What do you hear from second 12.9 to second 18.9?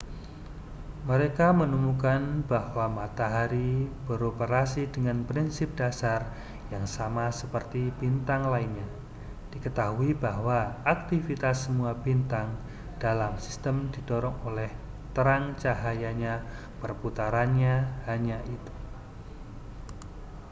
dalam sistem didorong oleh terang cahayanya perputarannya hanya itu